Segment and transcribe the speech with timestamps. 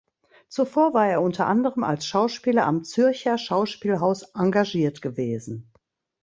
[0.49, 5.71] Zuvor war er unter anderem als Schauspieler am Zürcher Schauspielhaus engagiert gewesen.